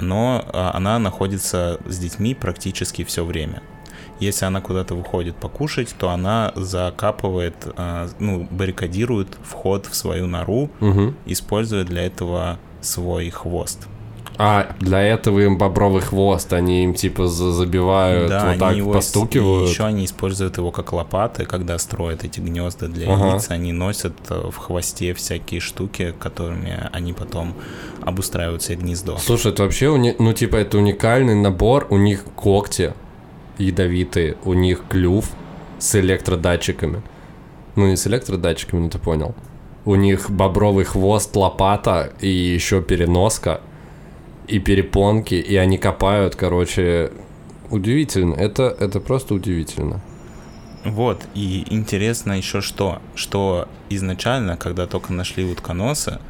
но 0.01 0.45
она 0.53 0.99
находится 0.99 1.79
с 1.87 1.99
детьми 1.99 2.35
практически 2.35 3.05
все 3.05 3.25
время. 3.25 3.63
Если 4.19 4.45
она 4.45 4.61
куда-то 4.61 4.95
выходит 4.95 5.37
покушать, 5.37 5.95
то 5.99 6.11
она 6.11 6.53
закапывает, 6.55 7.55
а, 7.77 8.09
ну, 8.19 8.47
баррикадирует 8.51 9.39
вход 9.43 9.87
в 9.87 9.95
свою 9.95 10.27
нору, 10.27 10.71
угу. 10.81 11.15
используя 11.25 11.85
для 11.85 12.03
этого 12.03 12.59
свой 12.83 13.31
хвост. 13.31 13.89
А 14.43 14.75
для 14.81 15.03
этого 15.03 15.41
им 15.41 15.59
бобровый 15.59 16.01
хвост, 16.01 16.51
они 16.55 16.85
им 16.85 16.95
типа 16.95 17.27
забивают, 17.29 18.31
да, 18.31 18.49
вот 18.49 18.59
так 18.59 18.75
его 18.75 18.93
постукивают. 18.95 19.69
И 19.69 19.71
еще 19.71 19.85
они 19.85 20.07
используют 20.07 20.57
его 20.57 20.71
как 20.71 20.95
лопаты, 20.95 21.45
когда 21.45 21.77
строят 21.77 22.25
эти 22.25 22.41
гнезда 22.41 22.89
для 22.89 23.13
ага. 23.13 23.33
яиц. 23.33 23.51
Они 23.51 23.73
носят 23.73 24.15
э, 24.31 24.49
в 24.51 24.57
хвосте 24.57 25.13
всякие 25.13 25.61
штуки, 25.61 26.15
которыми 26.19 26.89
они 26.91 27.13
потом 27.13 27.55
обустраивают 28.01 28.63
себе 28.63 28.77
гнездо. 28.77 29.19
Слушай, 29.19 29.53
это 29.53 29.65
вообще, 29.65 29.91
уни... 29.91 30.17
ну 30.19 30.33
типа 30.33 30.57
это 30.57 30.79
уникальный 30.79 31.35
набор, 31.35 31.87
у 31.91 31.99
них 31.99 32.25
когти, 32.35 32.95
ядовитые, 33.59 34.39
у 34.47 34.55
них 34.55 34.85
клюв 34.89 35.27
с 35.79 35.95
электродатчиками. 35.97 37.03
Ну, 37.77 37.89
не 37.89 37.97
с 37.99 38.07
электродатчиками, 38.07 38.81
ну 38.81 38.89
ты 38.89 38.99
понял. 38.99 39.35
У 39.85 39.97
них 39.97 40.31
бобровый 40.31 40.87
хвост, 40.87 41.37
лопата 41.37 42.15
и 42.21 42.31
еще 42.31 42.81
переноска, 42.81 43.61
и 44.51 44.59
перепонки, 44.59 45.35
и 45.35 45.57
они 45.57 45.79
копают, 45.79 46.37
короче, 46.37 47.13
удивительно. 47.71 48.35
Это, 48.35 48.75
это 48.79 49.01
просто 49.01 49.35
удивительно. 49.35 50.01
Вот, 50.85 51.23
и 51.35 51.65
интересно 51.69 52.33
еще 52.33 52.61
что, 52.61 53.01
что 53.15 53.69
изначально, 53.91 54.57
когда 54.57 54.87
только 54.87 55.13
нашли 55.13 55.45
утконоса, 55.45 56.21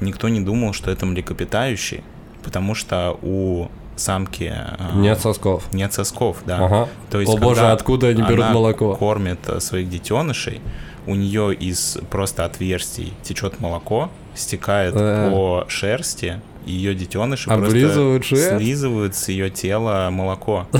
никто 0.00 0.28
не 0.28 0.40
думал, 0.40 0.72
что 0.72 0.90
это 0.90 1.06
млекопитающие, 1.06 2.02
потому 2.42 2.74
что 2.74 3.18
у 3.22 3.68
самки... 3.96 4.50
А, 4.52 4.92
нет 4.94 5.20
сосков. 5.20 5.72
Нет 5.72 5.92
сосков, 5.92 6.38
да. 6.46 6.64
Ага. 6.64 6.88
То 7.10 7.20
есть, 7.20 7.32
О 7.32 7.36
боже, 7.36 7.70
откуда 7.70 8.08
они 8.08 8.22
берут 8.22 8.50
молоко? 8.50 8.94
кормит 8.94 9.40
а, 9.46 9.60
своих 9.60 9.90
детенышей, 9.90 10.60
у 11.06 11.14
нее 11.14 11.54
из 11.54 11.98
просто 12.10 12.44
отверстий 12.44 13.12
течет 13.22 13.60
молоко, 13.60 14.10
стекает 14.34 14.94
а. 14.96 15.30
по 15.30 15.66
шерсти, 15.68 16.40
ее 16.66 16.94
детеныши 16.94 17.50
Облизывают 17.50 18.22
просто 18.22 18.36
шерсть? 18.36 18.64
слизывают 18.64 19.14
с 19.14 19.28
ее 19.28 19.50
тела 19.50 20.08
молоко. 20.10 20.66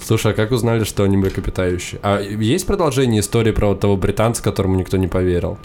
Слушай, 0.00 0.32
а 0.32 0.34
как 0.34 0.52
узнали, 0.52 0.84
что 0.84 1.02
они 1.02 1.16
млекопитающие? 1.16 2.00
А 2.02 2.20
есть 2.20 2.66
продолжение 2.66 3.20
истории 3.20 3.50
про 3.50 3.68
вот 3.68 3.80
того 3.80 3.96
британца, 3.96 4.42
которому 4.42 4.76
никто 4.76 4.96
не 4.96 5.08
поверил? 5.08 5.58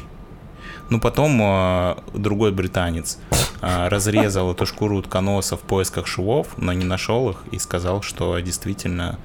Ну, 0.89 0.99
потом 0.99 1.39
э, 1.41 1.95
другой 2.13 2.51
британец 2.51 3.19
э, 3.61 3.87
разрезал 3.87 4.51
эту 4.51 4.65
шкуру 4.65 4.97
утконоса 4.97 5.57
в 5.57 5.61
поисках 5.61 6.07
швов, 6.07 6.47
но 6.57 6.73
не 6.73 6.83
нашел 6.83 7.29
их 7.29 7.43
и 7.51 7.59
сказал, 7.59 8.01
что 8.01 8.37
действительно 8.39 9.19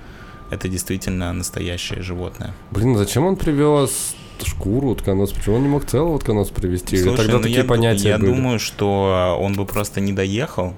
это 0.51 0.69
действительно 0.69 1.33
настоящее 1.33 2.03
животное. 2.03 2.55
Блин, 2.71 2.97
зачем 2.97 3.25
он 3.25 3.37
привез 3.37 4.15
шкуру 4.45 4.91
утконос? 4.91 5.33
Почему 5.33 5.57
он 5.57 5.63
не 5.63 5.69
мог 5.69 5.85
целого 5.87 6.15
утконоса 6.15 6.53
привезти? 6.53 6.97
Слушай, 6.97 7.09
Или 7.09 7.17
тогда 7.17 7.33
ну 7.37 7.43
такие 7.43 7.59
я, 7.59 7.65
понятия 7.65 8.09
Я 8.11 8.19
были? 8.19 8.31
думаю, 8.31 8.59
что 8.59 9.39
он 9.41 9.55
бы 9.55 9.65
просто 9.65 10.01
не 10.01 10.13
доехал, 10.13 10.75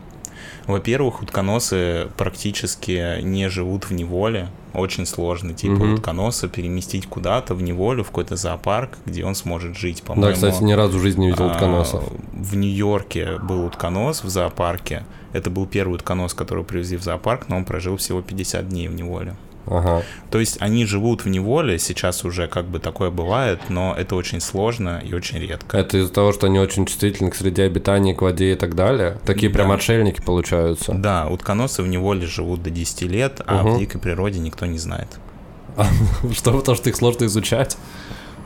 во-первых, 0.69 1.23
утконосы 1.23 2.09
практически 2.19 3.23
не 3.23 3.49
живут 3.49 3.85
в 3.85 3.93
неволе. 3.95 4.51
Очень 4.75 5.07
сложно, 5.07 5.55
типа, 5.55 5.83
угу. 5.83 5.95
утконоса 5.95 6.47
переместить 6.47 7.07
куда-то 7.07 7.55
в 7.55 7.63
неволю, 7.63 8.05
в 8.05 8.09
какой-то 8.09 8.37
зоопарк, 8.37 8.99
где 9.07 9.25
он 9.25 9.35
сможет 9.35 9.79
жить, 9.79 10.03
по-моему. 10.03 10.29
Да, 10.29 10.35
кстати, 10.35 10.63
ни 10.63 10.75
разу 10.75 10.99
в 10.99 11.01
жизни 11.01 11.23
не 11.23 11.29
видел 11.29 11.49
а, 11.49 11.53
утконосов. 11.53 12.05
В 12.35 12.55
Нью-Йорке 12.55 13.39
был 13.39 13.65
утконос 13.65 14.23
в 14.23 14.29
зоопарке. 14.29 15.05
Это 15.33 15.49
был 15.49 15.65
первый 15.65 15.95
утконос, 15.95 16.35
который 16.35 16.65
привезли 16.65 16.99
в 16.99 17.03
зоопарк, 17.03 17.49
но 17.49 17.57
он 17.57 17.65
прожил 17.65 17.97
всего 17.97 18.21
50 18.21 18.69
дней 18.69 18.89
в 18.89 18.95
неволе. 18.95 19.37
Ага. 19.71 20.03
То 20.31 20.41
есть 20.41 20.57
они 20.61 20.87
живут 20.87 21.25
в 21.25 21.29
неволе, 21.29 21.79
сейчас 21.79 22.25
уже 22.25 22.49
как 22.49 22.67
бы 22.67 22.79
такое 22.79 23.11
бывает, 23.11 23.61
но 23.69 23.95
это 23.97 24.17
очень 24.17 24.41
сложно 24.41 25.03
и 25.05 25.15
очень 25.15 25.39
редко. 25.39 25.77
Это 25.77 25.99
из-за 25.99 26.13
того, 26.13 26.33
что 26.33 26.47
они 26.47 26.59
очень 26.59 26.87
чувствительны 26.87 27.31
к 27.31 27.35
среде 27.35 27.65
обитания, 27.65 28.15
к 28.15 28.23
воде 28.23 28.53
и 28.53 28.57
так 28.57 28.75
далее? 28.75 29.19
Такие 29.25 29.51
да. 29.51 29.59
прям 29.59 29.73
отшельники 29.73 30.21
получаются? 30.21 30.93
Да, 30.95 31.27
утконосы 31.29 31.83
в 31.83 31.89
неволе 31.89 32.27
живут 32.27 32.63
до 32.63 32.71
10 32.71 33.03
лет, 33.03 33.41
а 33.47 33.63
угу. 33.63 33.75
в 33.75 33.79
дикой 33.79 34.01
природе 34.01 34.39
никто 34.39 34.67
не 34.67 34.79
знает. 34.79 35.09
Что, 36.33 36.53
потому 36.53 36.77
что 36.77 36.89
их 36.89 36.97
сложно 36.97 37.27
изучать? 37.27 37.77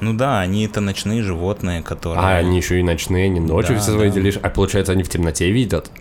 Ну 0.00 0.14
да, 0.14 0.40
они 0.40 0.66
это 0.66 0.80
ночные 0.80 1.22
животные, 1.22 1.80
которые... 1.80 2.20
А, 2.20 2.36
они 2.36 2.56
еще 2.56 2.80
и 2.80 2.82
ночные, 2.82 3.26
они 3.26 3.38
ночью 3.38 3.76
да, 3.76 3.80
все 3.80 3.92
свои 3.92 4.08
да. 4.08 4.14
делишь. 4.16 4.36
А 4.42 4.50
получается, 4.50 4.92
они 4.92 5.04
в 5.04 5.08
темноте 5.08 5.50
видят? 5.50 5.92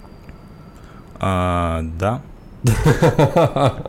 А, 1.19 1.83
да. 1.99 2.21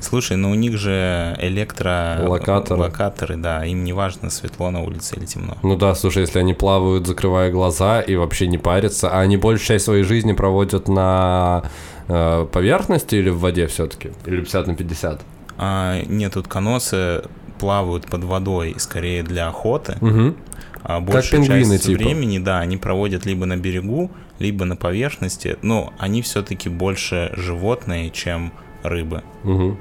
Слушай, 0.00 0.36
ну 0.36 0.50
у 0.50 0.54
них 0.54 0.76
же 0.78 1.36
электро... 1.40 2.18
Локаторы. 2.26 2.80
Локаторы, 2.80 3.36
да. 3.36 3.64
Им 3.64 3.84
не 3.84 3.92
важно, 3.92 4.30
светло 4.30 4.70
на 4.70 4.82
улице 4.82 5.16
или 5.16 5.26
темно. 5.26 5.56
Ну 5.62 5.76
да, 5.76 5.94
слушай, 5.94 6.22
если 6.22 6.38
они 6.38 6.54
плавают, 6.54 7.06
закрывая 7.06 7.50
глаза 7.50 8.00
и 8.00 8.16
вообще 8.16 8.46
не 8.46 8.58
парятся, 8.58 9.10
а 9.10 9.20
они 9.20 9.36
большую 9.36 9.66
часть 9.66 9.84
своей 9.84 10.02
жизни 10.04 10.32
проводят 10.32 10.88
на 10.88 11.64
э, 12.08 12.46
поверхности 12.50 13.16
или 13.16 13.28
в 13.28 13.38
воде 13.40 13.66
все-таки? 13.66 14.10
Или 14.24 14.40
50 14.40 14.66
на 14.66 14.74
50? 14.74 15.20
А, 15.58 16.00
нет, 16.06 16.36
утконосы 16.36 17.22
плавают 17.58 18.06
под 18.06 18.24
водой 18.24 18.74
скорее 18.78 19.22
для 19.22 19.48
охоты. 19.48 19.98
Угу. 20.00 20.34
А 20.82 21.00
большую 21.00 21.42
как 21.42 21.48
пингвины, 21.48 21.74
часть 21.74 21.86
типа. 21.86 21.98
времени, 21.98 22.38
да, 22.38 22.60
они 22.60 22.78
проводят 22.78 23.26
либо 23.26 23.44
на 23.44 23.58
берегу, 23.58 24.10
либо 24.38 24.64
на 24.64 24.76
поверхности, 24.76 25.58
но 25.60 25.92
они 25.98 26.22
все-таки 26.22 26.70
больше 26.70 27.30
животные, 27.36 28.10
чем 28.10 28.52
рыбы. 28.82 29.22
Угу. 29.44 29.76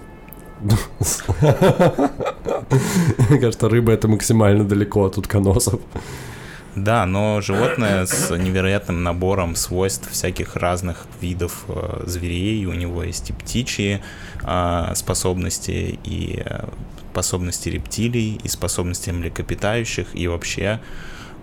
Мне 3.30 3.40
кажется, 3.40 3.70
рыба 3.70 3.92
это 3.94 4.08
максимально 4.08 4.64
далеко 4.64 5.06
от 5.06 5.18
утконосов. 5.18 5.80
Да, 6.76 7.06
но 7.06 7.42
животное 7.42 8.06
с 8.06 8.30
невероятным 8.30 9.04
набором 9.04 9.56
свойств 9.56 10.10
всяких 10.12 10.56
разных 10.56 11.08
видов 11.20 11.66
э, 11.68 12.04
зверей. 12.06 12.66
У 12.66 12.74
него 12.74 13.04
есть 13.04 13.30
и 13.32 13.34
птичьи 13.34 14.02
э, 14.44 14.92
способности, 14.96 16.00
и 16.04 16.44
э, 16.46 16.68
способности 17.12 17.70
рептилий, 17.70 18.40
и 18.44 18.48
способности 18.48 19.10
млекопитающих, 19.10 20.08
и 20.14 20.28
вообще 20.28 20.80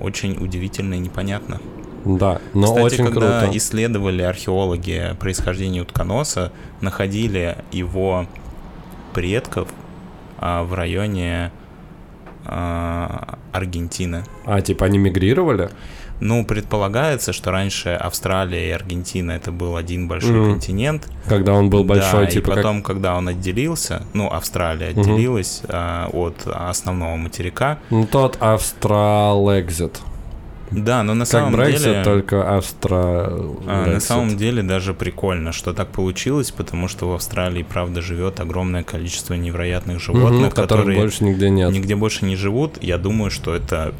очень 0.00 0.36
удивительно 0.42 0.94
и 0.94 0.98
непонятно. 0.98 1.60
Да, 2.04 2.40
но 2.54 2.68
Кстати, 2.68 2.84
очень 2.84 3.04
когда 3.06 3.40
круто. 3.40 3.56
исследовали 3.58 4.22
археологи 4.22 5.16
происхождение 5.18 5.82
утконоса, 5.82 6.52
находили 6.80 7.58
его 7.72 8.26
предков 9.16 9.68
а, 10.38 10.62
в 10.62 10.74
районе 10.74 11.50
а, 12.44 13.38
Аргентины. 13.50 14.24
А, 14.44 14.60
типа 14.60 14.84
они 14.84 14.98
мигрировали? 14.98 15.70
Ну, 16.20 16.44
предполагается, 16.44 17.32
что 17.32 17.50
раньше 17.50 17.90
Австралия 17.90 18.68
и 18.68 18.70
Аргентина 18.72 19.32
это 19.32 19.52
был 19.52 19.76
один 19.76 20.06
большой 20.06 20.32
Мгм. 20.32 20.50
континент. 20.52 21.08
Когда 21.26 21.54
он 21.54 21.70
был 21.70 21.82
большой, 21.84 22.26
да, 22.26 22.30
типа 22.30 22.44
и 22.44 22.54
как- 22.54 22.56
потом, 22.56 22.82
когда 22.82 23.16
он 23.16 23.28
отделился, 23.28 24.02
ну, 24.12 24.28
Австралия 24.28 24.88
отделилась 24.88 25.62
а, 25.68 26.08
от 26.12 26.46
основного 26.46 27.16
материка. 27.16 27.78
Ну, 27.90 28.06
тот 28.06 28.36
Австралэкзит. 28.40 30.00
Да, 30.70 31.02
но 31.02 31.14
на 31.14 31.24
Как 31.24 31.28
самом 31.28 31.52
Брексит, 31.52 31.84
деле... 31.84 32.04
только 32.04 32.56
Австра... 32.56 33.28
А, 33.66 33.92
На 33.94 34.00
самом 34.00 34.36
деле 34.36 34.62
даже 34.62 34.94
прикольно, 34.94 35.52
что 35.52 35.72
так 35.72 35.88
получилось, 35.88 36.50
потому 36.50 36.88
что 36.88 37.08
в 37.08 37.14
Австралии, 37.14 37.62
правда, 37.62 38.02
живет 38.02 38.40
огромное 38.40 38.82
количество 38.82 39.34
невероятных 39.34 40.00
животных, 40.00 40.54
которых 40.54 40.68
которые 40.68 40.98
больше 40.98 41.24
нигде 41.24 41.50
нет. 41.50 41.70
нигде 41.72 41.94
больше 41.94 42.24
не 42.24 42.36
живут. 42.36 42.82
Я 42.82 42.98
думаю, 42.98 43.30
что 43.30 43.54
это 43.54 43.94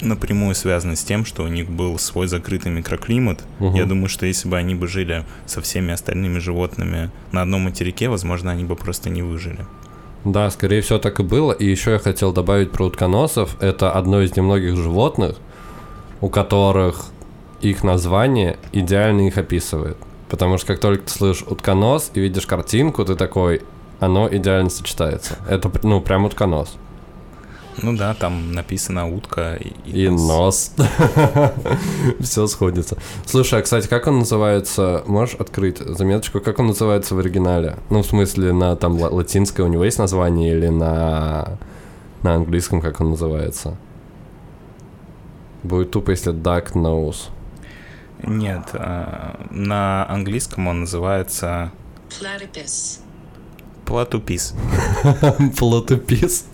напрямую 0.00 0.54
связано 0.54 0.96
с 0.96 1.04
тем, 1.04 1.24
что 1.24 1.42
у 1.42 1.48
них 1.48 1.68
был 1.68 1.98
свой 1.98 2.26
закрытый 2.28 2.72
микроклимат. 2.72 3.42
Мгм. 3.58 3.74
Я 3.74 3.84
думаю, 3.84 4.08
что 4.08 4.26
если 4.26 4.48
бы 4.48 4.56
они 4.56 4.74
бы 4.74 4.86
жили 4.86 5.24
со 5.46 5.60
всеми 5.60 5.92
остальными 5.92 6.38
животными 6.38 7.10
на 7.32 7.42
одном 7.42 7.62
материке, 7.62 8.08
возможно, 8.08 8.50
они 8.50 8.64
бы 8.64 8.76
просто 8.76 9.10
не 9.10 9.22
выжили. 9.22 9.66
Да, 10.24 10.50
скорее 10.50 10.82
всего, 10.82 10.98
так 10.98 11.20
и 11.20 11.22
было. 11.22 11.52
И 11.52 11.64
еще 11.64 11.92
я 11.92 11.98
хотел 11.98 12.32
добавить 12.32 12.70
про 12.72 12.86
утконосов. 12.86 13.56
Это 13.60 13.92
одно 13.92 14.20
из 14.20 14.36
немногих 14.36 14.76
животных, 14.76 15.36
у 16.20 16.28
которых 16.28 17.06
их 17.60 17.82
название 17.82 18.58
идеально 18.72 19.26
их 19.26 19.38
описывает. 19.38 19.96
Потому 20.28 20.58
что 20.58 20.68
как 20.68 20.80
только 20.80 21.04
ты 21.04 21.12
слышишь 21.12 21.44
утконос 21.46 22.10
и 22.14 22.20
видишь 22.20 22.46
картинку, 22.46 23.04
ты 23.04 23.14
такой, 23.14 23.62
оно 23.98 24.28
идеально 24.30 24.70
сочетается. 24.70 25.36
Это, 25.48 25.70
ну, 25.82 26.00
прям 26.00 26.24
утконос. 26.24 26.76
Ну 27.80 27.96
да, 27.96 28.12
там 28.14 28.52
написано 28.52 29.08
утка 29.08 29.54
и, 29.54 30.04
И 30.04 30.08
нос. 30.08 30.72
Все 32.20 32.46
сходится. 32.48 32.98
Слушай, 33.24 33.60
а, 33.60 33.62
кстати, 33.62 33.86
как 33.86 34.08
он 34.08 34.20
называется? 34.20 35.04
Можешь 35.06 35.36
открыть 35.36 35.78
заметочку, 35.78 36.40
как 36.40 36.58
он 36.58 36.68
называется 36.68 37.14
в 37.14 37.20
оригинале? 37.20 37.76
Ну, 37.90 38.02
в 38.02 38.06
смысле, 38.06 38.52
на 38.52 38.74
там 38.74 39.00
ла- 39.00 39.10
латинское 39.10 39.64
у 39.64 39.68
него 39.68 39.84
есть 39.84 39.98
название 39.98 40.56
или 40.56 40.68
на, 40.68 41.58
на 42.22 42.34
английском, 42.34 42.80
как 42.80 43.00
он 43.00 43.10
называется? 43.10 43.76
Будет 45.68 45.90
тупо, 45.90 46.12
если 46.12 46.32
duck 46.32 46.72
nose. 46.72 47.28
Нет, 48.22 48.70
а, 48.72 49.38
на 49.50 50.08
английском 50.08 50.66
он 50.66 50.80
называется 50.80 51.70
Platypus. 52.08 53.00
платупис. 53.84 54.54
Платопис. 55.58 56.46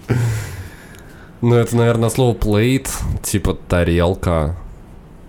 Ну, 1.41 1.55
это, 1.55 1.77
наверное, 1.77 2.09
слово 2.09 2.37
plate, 2.37 2.89
типа 3.23 3.55
тарелка. 3.55 4.57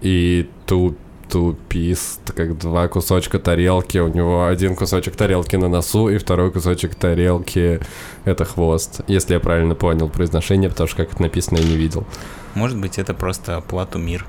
И 0.01 0.49
ту 0.65 0.95
тупис, 1.35 2.21
это 2.23 2.31
как 2.31 2.57
два 2.57 2.87
кусочка 2.87 3.39
тарелки. 3.39 3.97
У 3.97 4.07
него 4.07 4.47
один 4.47 4.73
кусочек 4.73 5.17
тарелки 5.17 5.57
на 5.57 5.67
носу, 5.67 6.07
и 6.07 6.17
второй 6.17 6.49
кусочек 6.49 6.95
тарелки— 6.95 7.81
это 8.23 8.45
хвост. 8.45 9.01
Если 9.07 9.33
я 9.33 9.41
правильно 9.41 9.75
понял 9.75 10.07
произношение, 10.07 10.69
потому 10.69 10.87
что 10.87 10.95
как 11.03 11.11
это 11.11 11.21
написано, 11.21 11.57
я 11.57 11.65
не 11.65 11.75
видел. 11.75 12.05
Может 12.53 12.79
быть, 12.79 12.97
это 12.99 13.13
просто 13.13 13.59
платумир. 13.67 14.25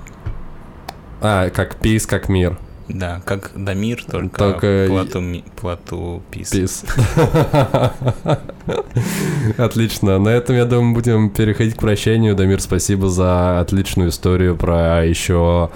А, 1.21 1.49
как 1.51 1.77
пис, 1.77 2.07
как 2.07 2.29
мир. 2.29 2.59
Да, 2.89 3.21
как 3.25 3.53
Дамир, 3.55 4.03
только, 4.05 4.37
Только 4.37 4.87
и- 4.87 4.89
платуми- 4.89 5.45
платупис. 5.61 6.51
Пис. 6.51 6.85
Отлично. 9.59 10.19
На 10.19 10.31
этом, 10.31 10.57
я 10.57 10.65
думаю, 10.65 10.93
будем 10.95 11.31
переходить 11.31 11.77
к 11.77 11.81
прощанию. 11.81 12.35
Дамир, 12.35 12.61
спасибо 12.61 13.09
за 13.09 13.61
отличную 13.61 14.11
историю 14.11 14.57
про 14.57 15.05
еще 15.05 15.71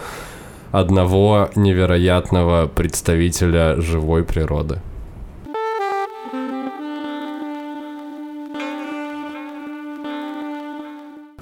одного 0.72 1.50
невероятного 1.54 2.66
представителя 2.68 3.80
живой 3.80 4.24
природы. 4.24 4.80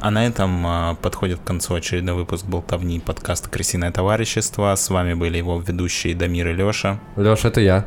А 0.01 0.11
на 0.11 0.25
этом 0.27 0.65
а, 0.65 0.95
подходит 0.95 1.41
к 1.41 1.45
концу 1.45 1.75
очередной 1.75 2.15
выпуск 2.15 2.47
болтовни 2.47 3.01
подкаста 3.01 3.51
«Крысиное 3.51 3.91
товарищество». 3.91 4.75
С 4.75 4.89
вами 4.91 5.15
были 5.15 5.39
его 5.39 5.61
ведущие 5.61 6.15
Дамир 6.15 6.49
и 6.49 6.53
Леша. 6.55 7.01
Леш, 7.17 7.45
это 7.45 7.61
я. 7.61 7.85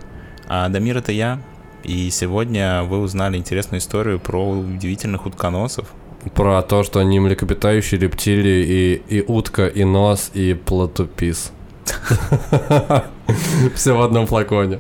А 0.48 0.68
Дамир— 0.68 0.98
это 1.00 1.14
я. 1.14 1.42
И 1.84 2.10
сегодня 2.12 2.84
вы 2.84 3.00
узнали 3.00 3.38
интересную 3.38 3.80
историю 3.80 4.20
про 4.20 4.48
удивительных 4.50 5.26
утконосов. 5.26 5.94
Про 6.36 6.62
то, 6.62 6.84
что 6.84 7.00
они 7.00 7.20
млекопитающие, 7.20 8.00
рептилии, 8.00 9.02
и, 9.08 9.18
и 9.18 9.24
утка, 9.28 9.68
и 9.68 9.84
нос, 9.84 10.32
и 10.34 10.54
платупис. 10.54 11.52
Все 13.76 13.98
в 13.98 14.02
одном 14.02 14.28
флаконе. 14.28 14.80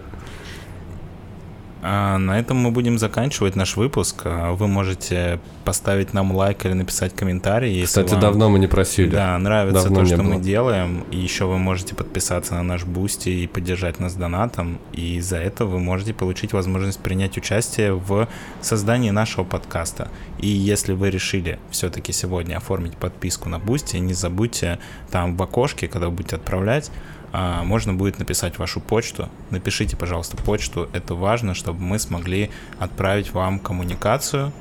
А 1.83 2.17
на 2.17 2.39
этом 2.39 2.57
мы 2.57 2.71
будем 2.71 2.99
заканчивать 2.99 3.55
наш 3.55 3.75
выпуск. 3.75 4.21
А 4.25 4.53
Вы 4.53 4.67
можете 4.67 5.39
поставить 5.65 6.13
нам 6.13 6.31
лайк 6.31 6.65
или 6.65 6.73
написать 6.73 7.15
комментарий, 7.15 7.73
если 7.73 7.85
Кстати, 7.85 8.11
вам... 8.11 8.19
давно 8.21 8.49
мы 8.49 8.59
не 8.59 8.67
просили. 8.67 9.09
Да, 9.09 9.37
нравится 9.37 9.83
Давно 9.83 10.01
то, 10.01 10.05
что 10.05 10.17
было. 10.17 10.33
мы 10.33 10.39
делаем. 10.39 11.05
И 11.11 11.17
еще 11.17 11.45
вы 11.45 11.57
можете 11.57 11.95
подписаться 11.95 12.53
на 12.53 12.63
наш 12.63 12.85
Boosty 12.85 13.29
и 13.29 13.47
поддержать 13.47 13.99
нас 13.99 14.13
донатом. 14.13 14.79
И 14.93 15.19
за 15.21 15.37
это 15.37 15.65
вы 15.65 15.79
можете 15.79 16.13
получить 16.13 16.53
возможность 16.53 16.99
принять 16.99 17.37
участие 17.37 17.93
в 17.93 18.27
создании 18.61 19.09
нашего 19.09 19.43
подкаста. 19.43 20.09
И 20.37 20.47
если 20.47 20.93
вы 20.93 21.09
решили 21.09 21.59
все-таки 21.71 22.11
сегодня 22.11 22.57
оформить 22.57 22.95
подписку 22.95 23.49
на 23.49 23.57
Boosty, 23.57 23.97
не 23.97 24.13
забудьте 24.13 24.79
там 25.09 25.35
в 25.35 25.41
окошке, 25.41 25.87
когда 25.87 26.07
вы 26.07 26.13
будете 26.13 26.35
отправлять, 26.35 26.91
можно 27.33 27.93
будет 27.93 28.19
написать 28.19 28.57
вашу 28.57 28.81
почту. 28.81 29.29
Напишите, 29.51 29.95
пожалуйста, 29.95 30.37
почту. 30.37 30.89
Это 30.93 31.15
важно, 31.15 31.53
чтобы 31.53 31.81
мы 31.81 31.99
смогли 31.99 32.49
отправить 32.79 33.31
вам 33.31 33.59
коммуникацию, 33.59 34.51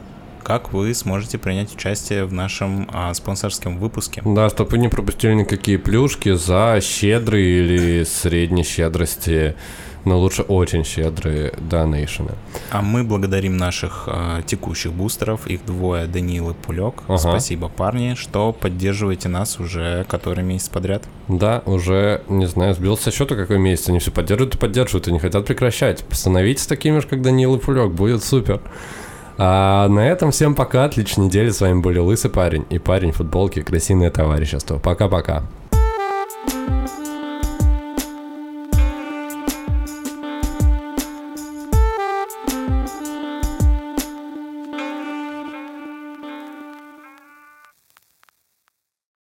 как 0.43 0.73
вы 0.73 0.95
сможете 0.95 1.39
принять 1.39 1.75
участие 1.75 2.25
в 2.25 2.33
нашем 2.33 2.89
а, 2.93 3.13
спонсорском 3.15 3.79
выпуске. 3.79 4.23
Да, 4.25 4.49
чтобы 4.49 4.71
вы 4.73 4.79
не 4.79 4.89
пропустили 4.89 5.35
никакие 5.35 5.79
плюшки 5.79 6.35
за 6.35 6.81
щедрые 6.83 7.61
или 7.61 8.05
средней 8.05 8.65
щедрости, 8.65 9.55
но 10.05 10.19
лучше 10.19 10.43
очень 10.43 10.85
щедрые 10.85 11.53
донейшены. 11.59 12.33
А 12.71 12.83
мы 12.83 13.05
благодарим 13.05 13.57
наших 13.57 14.05
а, 14.07 14.43
текущих 14.43 14.93
бустеров, 14.93 15.47
их 15.47 15.65
двое, 15.67 16.07
Даниил 16.07 16.51
и 16.51 16.55
Пулек. 16.55 17.03
Ага. 17.07 17.19
Спасибо, 17.19 17.69
парни, 17.69 18.15
что 18.15 18.53
поддерживаете 18.53 19.29
нас 19.29 19.61
уже 19.61 20.05
который 20.09 20.43
месяц 20.43 20.69
подряд. 20.69 21.05
Да, 21.29 21.63
уже, 21.67 22.23
не 22.29 22.47
знаю, 22.47 22.75
сбился 22.75 23.11
счета 23.11 23.37
какой 23.37 23.59
месяц. 23.59 23.89
Они 23.89 23.99
все 23.99 24.11
поддерживают 24.11 24.55
и 24.55 24.59
поддерживают, 24.59 25.09
и 25.09 25.13
не 25.13 25.19
хотят 25.19 25.47
прекращать. 25.47 26.05
Становитесь 26.11 26.67
такими 26.67 26.99
же, 27.01 27.07
как 27.07 27.23
Даниил 27.23 27.57
и 27.57 27.59
Пулек, 27.59 27.93
будет 27.93 28.25
супер. 28.25 28.61
А 29.43 29.89
на 29.89 30.01
этом 30.01 30.33
всем 30.33 30.55
пока, 30.55 30.85
отличной 30.85 31.25
недели. 31.25 31.49
С 31.49 31.63
вами 31.63 31.81
были 31.81 31.99
Лысый 31.99 32.31
парень 32.31 32.67
и 32.69 32.79
парень 32.79 33.13
в 33.13 33.17
футболке 33.17 33.63
Крысиное 33.63 34.11
товарищество. 34.11 34.79
Пока-пока. 34.79 35.45